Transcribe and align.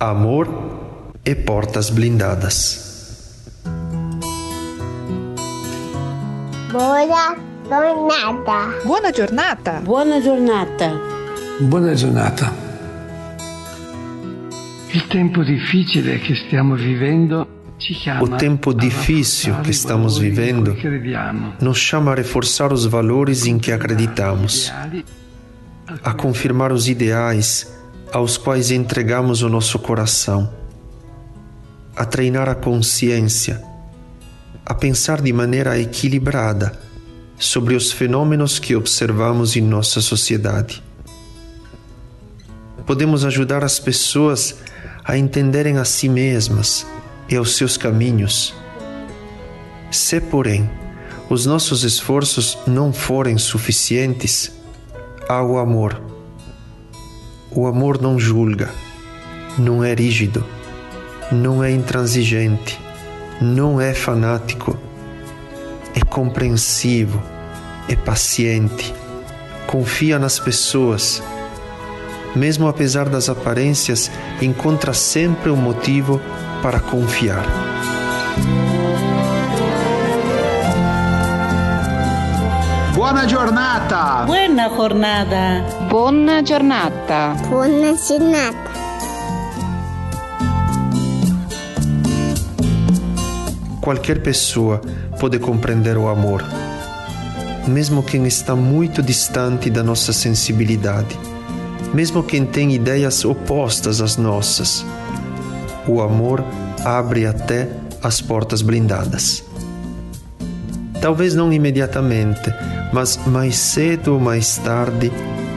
amor 0.00 0.46
e 1.24 1.34
portas 1.34 1.90
blindadas. 1.90 2.86
Buona 6.70 7.02
giornata. 7.68 8.68
Buona 8.84 9.10
giornata. 9.10 9.80
Buona 9.80 10.20
giornata. 10.20 11.00
Buona 11.58 11.94
giornata. 11.94 12.52
Il 14.92 15.06
tempo 15.08 15.42
difficile 15.42 16.18
che 16.20 16.34
stiamo 16.46 16.76
vivendo 16.76 17.56
o 18.20 18.28
tempo 18.36 18.72
difícil 18.72 19.54
que 19.62 19.70
estamos 19.70 20.18
vivendo 20.18 20.76
nos 21.60 21.78
chama 21.78 22.10
a 22.12 22.14
reforçar 22.14 22.72
os 22.72 22.84
valores 22.84 23.46
em 23.46 23.56
que 23.56 23.70
acreditamos, 23.70 24.72
a 26.02 26.12
confirmar 26.12 26.72
os 26.72 26.88
ideais 26.88 27.77
aos 28.12 28.36
quais 28.36 28.70
entregamos 28.70 29.42
o 29.42 29.48
nosso 29.48 29.78
coração, 29.78 30.52
a 31.94 32.04
treinar 32.04 32.48
a 32.48 32.54
consciência, 32.54 33.62
a 34.64 34.74
pensar 34.74 35.20
de 35.20 35.32
maneira 35.32 35.78
equilibrada 35.78 36.78
sobre 37.38 37.74
os 37.74 37.92
fenômenos 37.92 38.58
que 38.58 38.74
observamos 38.74 39.56
em 39.56 39.60
nossa 39.60 40.00
sociedade. 40.00 40.82
Podemos 42.86 43.24
ajudar 43.24 43.62
as 43.62 43.78
pessoas 43.78 44.56
a 45.04 45.16
entenderem 45.16 45.78
a 45.78 45.84
si 45.84 46.08
mesmas 46.08 46.86
e 47.28 47.36
aos 47.36 47.56
seus 47.56 47.76
caminhos. 47.76 48.54
Se, 49.90 50.20
porém, 50.20 50.68
os 51.28 51.44
nossos 51.44 51.84
esforços 51.84 52.58
não 52.66 52.92
forem 52.92 53.36
suficientes, 53.36 54.50
há 55.28 55.42
o 55.42 55.58
amor. 55.58 56.17
O 57.50 57.66
amor 57.66 58.00
não 58.00 58.18
julga, 58.18 58.70
não 59.58 59.82
é 59.82 59.94
rígido, 59.94 60.44
não 61.32 61.64
é 61.64 61.70
intransigente, 61.70 62.78
não 63.40 63.80
é 63.80 63.94
fanático, 63.94 64.78
é 65.94 66.00
compreensivo, 66.04 67.22
é 67.88 67.96
paciente, 67.96 68.94
confia 69.66 70.18
nas 70.18 70.38
pessoas. 70.38 71.22
Mesmo 72.36 72.68
apesar 72.68 73.08
das 73.08 73.30
aparências, 73.30 74.10
encontra 74.42 74.92
sempre 74.92 75.50
um 75.50 75.56
motivo 75.56 76.20
para 76.62 76.78
confiar. 76.80 77.46
Buona 83.08 83.26
giornata! 83.26 84.24
Buona 84.26 84.68
jornada! 84.68 85.64
Buona 85.88 86.42
giornata! 86.42 87.34
Buona 87.48 87.96
giornata. 87.96 88.70
Qualquer 93.80 94.20
pessoa 94.20 94.82
pode 95.18 95.38
compreender 95.38 95.96
o 95.96 96.06
amor, 96.06 96.44
mesmo 97.66 98.02
quem 98.02 98.26
está 98.26 98.54
muito 98.54 99.02
distante 99.02 99.70
da 99.70 99.82
nossa 99.82 100.12
sensibilidade, 100.12 101.18
mesmo 101.94 102.22
quem 102.22 102.44
tem 102.44 102.74
ideias 102.74 103.24
opostas 103.24 104.02
às 104.02 104.18
nossas 104.18 104.84
o 105.86 106.02
amor 106.02 106.44
abre 106.84 107.24
até 107.24 107.70
as 108.02 108.20
portas 108.20 108.60
blindadas. 108.60 109.42
Talvez 111.00 111.34
não 111.34 111.52
imediatamente, 111.52 112.52
mas 112.92 113.16
mais 113.26 113.56
cedo 113.56 114.14
ou 114.14 114.20
mais 114.20 114.58
tarde, 114.58 115.12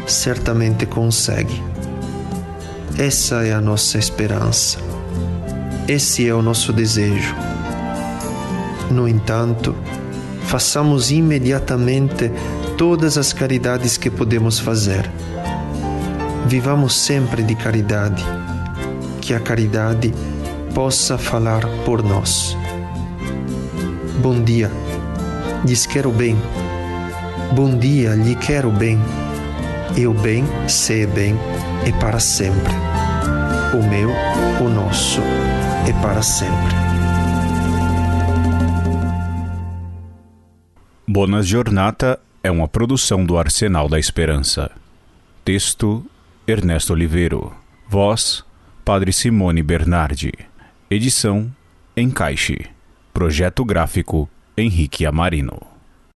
certamente 0.08 0.86
consegue. 0.86 1.62
Essa 2.98 3.46
é 3.46 3.54
a 3.54 3.62
nossa 3.62 3.98
esperança. 3.98 4.78
Esse 5.88 6.28
é 6.28 6.34
o 6.34 6.42
nosso 6.42 6.72
desejo. 6.72 7.36
No 8.92 9.08
entanto, 9.08 9.76
façamos 10.44 11.12
imediatamente 11.12 12.32
todas 12.78 13.18
as 13.18 13.34
caridades 13.34 13.98
que 13.98 14.10
podemos 14.10 14.60
fazer. 14.60 15.10
Vivamos 16.48 16.94
sempre 16.94 17.42
de 17.42 17.56
caridade 17.56 18.24
que 19.22 19.34
a 19.34 19.40
caridade 19.40 20.14
possa 20.74 21.18
falar 21.18 21.66
por 21.86 22.04
nós. 22.04 22.58
Bom 24.22 24.44
dia, 24.44 24.70
lhes 25.66 25.86
quero 25.86 26.12
bem. 26.12 26.36
Bom 27.54 27.78
dia, 27.78 28.16
lhe 28.16 28.36
quero 28.36 28.72
bem. 28.72 28.98
E 29.98 30.08
o 30.08 30.14
bem, 30.14 30.44
se 30.68 31.04
é 31.04 31.06
bem, 31.06 31.36
é 31.86 31.92
para 32.00 32.20
sempre. 32.20 32.74
O 33.74 33.84
meu, 33.88 34.10
o 34.66 34.70
nosso, 34.70 35.22
é 35.88 35.94
para 36.02 36.22
sempre. 36.22 36.76
Bonas 41.08 41.46
Jornata 41.46 42.20
é 42.44 42.50
uma 42.50 42.68
produção 42.68 43.26
do 43.26 43.38
Arsenal 43.38 43.90
da 43.90 44.00
Esperança. 44.00 44.72
Texto: 45.44 46.06
Ernesto 46.48 46.94
Oliveiro. 46.94 47.54
Voz: 47.88 48.44
Padre 48.86 49.12
Simone 49.12 49.62
Bernardi. 49.62 50.32
Edição 50.90 51.52
Encaixe. 51.96 52.66
Projeto 53.14 53.66
gráfico 53.66 54.30
Henrique 54.58 55.06
Amarino. 55.06 55.71